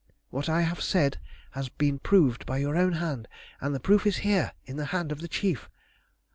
[0.31, 1.19] What I have said
[1.51, 3.27] has been proved by your own hand,
[3.59, 5.69] and the proof is here in the hand of the Chief.